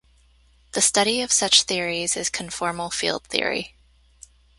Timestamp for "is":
2.17-2.27